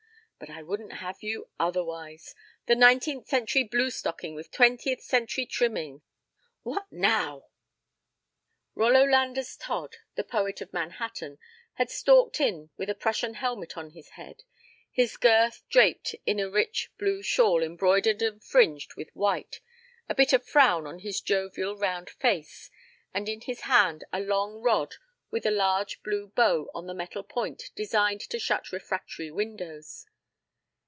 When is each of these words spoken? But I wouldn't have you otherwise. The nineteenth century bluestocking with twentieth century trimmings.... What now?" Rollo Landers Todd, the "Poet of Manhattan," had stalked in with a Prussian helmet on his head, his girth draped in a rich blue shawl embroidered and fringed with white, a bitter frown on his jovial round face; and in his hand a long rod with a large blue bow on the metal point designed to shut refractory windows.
But 0.41 0.49
I 0.49 0.63
wouldn't 0.63 0.93
have 0.93 1.21
you 1.21 1.51
otherwise. 1.59 2.33
The 2.65 2.73
nineteenth 2.75 3.27
century 3.27 3.63
bluestocking 3.63 4.33
with 4.33 4.49
twentieth 4.49 4.99
century 5.01 5.45
trimmings.... 5.45 6.01
What 6.63 6.91
now?" 6.91 7.45
Rollo 8.73 9.03
Landers 9.05 9.55
Todd, 9.55 9.97
the 10.15 10.23
"Poet 10.23 10.59
of 10.59 10.73
Manhattan," 10.73 11.37
had 11.73 11.91
stalked 11.91 12.39
in 12.41 12.71
with 12.75 12.89
a 12.89 12.95
Prussian 12.95 13.35
helmet 13.35 13.77
on 13.77 13.91
his 13.91 14.09
head, 14.09 14.41
his 14.89 15.15
girth 15.15 15.61
draped 15.69 16.15
in 16.25 16.39
a 16.39 16.49
rich 16.49 16.91
blue 16.97 17.21
shawl 17.21 17.61
embroidered 17.61 18.23
and 18.23 18.43
fringed 18.43 18.95
with 18.95 19.11
white, 19.13 19.59
a 20.09 20.15
bitter 20.15 20.39
frown 20.39 20.87
on 20.87 20.99
his 20.99 21.21
jovial 21.21 21.77
round 21.77 22.09
face; 22.09 22.71
and 23.13 23.29
in 23.29 23.41
his 23.41 23.61
hand 23.61 24.05
a 24.11 24.19
long 24.19 24.55
rod 24.59 24.95
with 25.29 25.45
a 25.45 25.51
large 25.51 26.01
blue 26.01 26.29
bow 26.29 26.67
on 26.73 26.87
the 26.87 26.95
metal 26.95 27.21
point 27.21 27.69
designed 27.75 28.21
to 28.21 28.39
shut 28.39 28.71
refractory 28.71 29.29
windows. 29.29 30.07